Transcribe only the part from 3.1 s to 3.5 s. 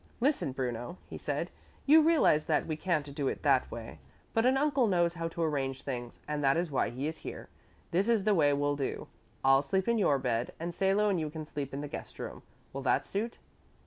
do it